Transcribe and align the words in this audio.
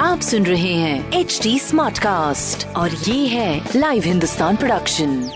आप 0.00 0.20
सुन 0.20 0.46
रहे 0.46 0.72
हैं 0.72 1.12
एच 1.12 1.38
डी 1.42 1.58
स्मार्ट 1.58 1.98
कास्ट 1.98 2.66
और 2.76 2.90
ये 2.90 3.26
है 3.26 3.60
लाइव 3.76 4.02
हिंदुस्तान 4.02 4.56
प्रोडक्शन 4.56 5.30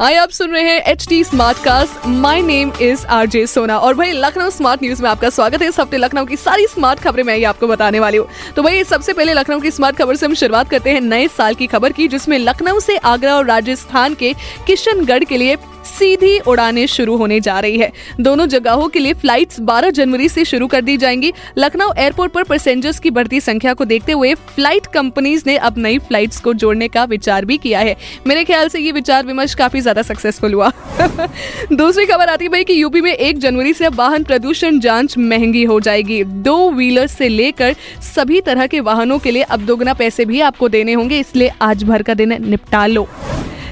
हाय, 0.00 0.14
आप 0.14 0.28
सुन 0.28 0.50
रहे 0.50 0.62
हैं 0.62 0.82
H 0.82 1.06
D 1.08 1.22
smart 1.24 1.58
cast 1.58 2.06
my 2.06 2.42
name 2.42 2.72
is 2.82 3.06
R 3.06 3.26
J 3.26 3.46
Sona 3.46 3.78
और 3.78 3.94
भाई 3.94 4.12
लखनऊ 4.12 4.50
स्मार्ट 4.50 4.82
न्यूज़ 4.82 5.02
में 5.02 5.08
आपका 5.10 5.30
स्वागत 5.30 5.62
है। 5.62 5.68
इस 5.68 5.78
हफ़्ते 5.80 5.96
लखनऊ 5.96 6.24
की 6.24 6.36
सारी 6.36 6.66
स्मार्ट 6.66 7.00
खबरें 7.00 7.22
मैं 7.24 7.36
ही 7.36 7.44
आपको 7.44 7.66
बताने 7.66 8.00
वाली 8.00 8.18
हूँ। 8.18 8.28
तो 8.56 8.62
भाई 8.62 8.84
सबसे 8.84 9.12
पहले 9.12 9.34
लखनऊ 9.34 9.60
की 9.60 9.70
स्मार्ट 9.70 9.96
खबर 9.96 10.16
से 10.16 10.26
हम 10.26 10.34
शुरुआत 10.34 10.70
करते 10.70 10.90
हैं 10.90 11.00
नए 11.00 11.28
साल 11.28 11.54
की 11.54 11.66
खबर 11.66 11.92
की, 11.92 12.08
जिसमें 12.08 12.38
लखनऊ 12.38 12.80
से 12.80 12.96
आगरा 12.96 13.36
और 13.36 13.46
राजस्थान 13.46 14.14
के 14.14 14.34
किशनगढ़ 14.66 15.24
के 15.24 15.36
लिए 15.36 15.56
सीधी 15.88 16.38
उड़ानें 16.38 16.86
शुरू 16.86 17.16
होने 17.16 17.40
जा 17.40 17.58
रही 17.60 17.78
है। 17.78 17.90
दोनों 18.20 18.46
जगहों 18.46 18.88
के 18.88 18.98
लिए 18.98 19.12
फ्लाइट्स 19.12 19.60
12 19.60 19.90
जनवरी 19.90 20.28
से 20.28 20.44
शुरू 20.44 20.66
कर 20.66 20.80
दी 20.80 20.96
जाएँगी। 20.96 21.32
लखनऊ 21.58 21.92
एयरपोर्ट 21.98 22.32
पर 22.32 22.42
पैसेंजर्स 22.42 22.98
की 22.98 23.10
बढ़ती 23.10 23.40
संख्या 23.40 23.74
को 23.74 23.84
देखते 23.84 24.12
हुए 24.12 24.34
फ़्लाइट 24.34 24.86
कंपनीज़ 24.86 25.42
ने 25.46 25.56
अब 25.58 25.78
नई 25.78 25.98
फ्लाइट्स 25.98 26.40
को 26.40 26.54
जोड़ने 26.54 26.88
का 26.88 27.04
विचार 27.04 27.44
भी 27.44 27.56
किया 27.58 27.80
है। 27.80 27.96
मेरे 28.26 28.44
ख्याल 28.44 28.68
से 28.68 28.80
ये 28.80 28.92
विचार 28.92 29.26
विमर्श 29.26 29.54
काफ़ी 29.54 29.80
ज़्यादा 29.80 30.02
सक्सेसफुल 30.02 30.54
हुआ। 30.54 30.70
दूसरी 31.72 32.06
खबर 32.06 32.28
आती 32.28 32.48
भाई 32.48 32.64
कि 32.64 32.82
यूपी 32.82 33.00
में 33.00 33.12
एक 33.12 33.38
जनवरी 33.38 33.72
से 33.72 33.88
वाहन 33.88 34.24
प्रदूषण 34.24 34.80
जाँच 34.80 35.18
महँगी 35.18 35.64
हो 35.64 35.80
जाएगी। 35.80 36.22
दो 36.24 36.70
व्हीलर 36.70 37.06
से 37.06 37.28
लेकर 37.28 37.74
सभी 38.14 38.40
तरह 38.40 38.66
के 38.66 38.80
वाहनों 38.80 39.18
के 39.18 39.30
लिए 39.30 39.42
अब 39.42 39.60
दोगुना 39.60 39.94
पैसे 39.94 40.24
भी 40.24 40.40
आपको 40.40 40.68
देने 40.68 40.92
होंगे। 40.92 41.18
इसलिए 41.18 41.52
आज 41.62 41.84
भर 41.84 42.02
का 42.02 42.14
दिन 42.14 42.36
निपटा 42.40 42.86
लो। 42.86 43.08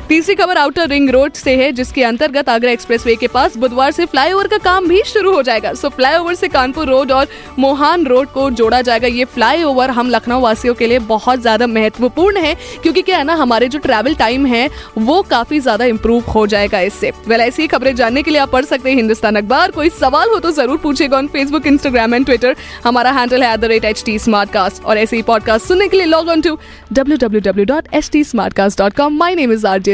तीसरी 0.08 0.34
खबर 0.34 0.56
आउटर 0.56 0.88
रिंग 0.88 1.08
रोड 1.10 1.32
से 1.32 1.54
है, 1.56 1.70
जिसके 1.72 2.02
अंतर्गत 2.04 2.48
आगरा 2.48 2.70
एक्सप्रेसवे 2.70 3.14
के 3.16 3.26
पास 3.26 3.56
बुधवार 3.56 3.90
से 3.90 4.04
फ्लाईओवर 4.06 4.46
का 4.46 4.56
काम 4.58 4.88
भी 4.88 5.02
शुरू 5.06 5.32
हो 5.32 5.42
जाएगा। 5.42 5.72
सो 5.74 5.88
फ्लाईओवर 5.88 6.34
से 6.34 6.48
कानपुर 6.48 6.88
रोड 6.88 7.12
और 7.12 7.28
मोहान 7.58 8.04
रोड 8.06 8.28
को 8.28 8.48
जोड़ा 8.52 8.80
जाएगा। 8.80 9.08
ये 9.08 9.24
फ्लाईओवर 9.24 9.90
हम 9.90 10.10
लखनऊ 10.10 10.40
वासियों 10.40 10.74
के 10.74 10.86
लिए 10.86 10.98
बहुत 11.04 11.40
ज़्यादा 11.40 11.66
महत्वपूर्ण 11.66 12.38
है, 12.38 12.54
क्योंकि 12.82 13.02
क्या 13.02 13.18
है 13.18 13.24
ना, 13.24 13.34
हमारे 13.34 13.68
जो 13.68 13.78
ट्रैवल 13.78 14.14
टाइम 14.14 14.46
है, 14.46 14.68
वो 14.98 15.20
काफ़ी 15.22 15.60
ज़्यादा 15.60 15.84
इंप्रूव 15.84 16.30
हो 16.30 16.46
जाएगा 16.46 16.80
इससे। 16.80 17.12
वेल 17.28 17.40
ऐसी 17.40 17.62
ही 17.62 17.68
खबरें 17.68 17.94
जानने 17.96 18.22
के 18.22 18.30
लिए 18.30 18.40
आप 18.40 18.50
पढ़ 18.50 18.64
सकते 18.64 18.90
हैं 18.90 18.96
हिंदुस्तान 18.96 19.36
अखबार। 19.36 19.70
कोई 19.70 19.88
सवाल 19.90 20.30
हो 20.30 20.38
तो 20.38 20.50
ज़रूर 20.52 20.78
पूछेगा 20.78 21.16
on 21.18 21.26
Facebook 21.28 21.66
Instagram 21.66 22.14
and 22.14 22.26
Twitter 22.26 22.56
हमारा 22.84 23.10
हैंडल 23.12 23.42
है 23.42 23.52
एट 23.54 24.84
और 24.84 24.98
ऐसे 24.98 25.16
ही 25.16 25.22
पॉडकास्ट 25.22 25.66
सुनने 25.66 25.88
के 25.88 25.96
लिए 25.96 26.06
log 26.06 26.28
on 26.28 26.40
to 26.40 26.56
W 26.92 27.16
W 27.18 27.40
W 27.40 27.64
dot 27.64 27.88
H 27.94 28.10
T 28.12 28.24
smart 28.24 28.54
cast 28.54 28.78
dot 28.78 28.96
com 28.96 29.16
my 29.16 29.34
name 29.34 29.52
is 29.52 29.66
R 29.66 29.78
J 29.78 29.93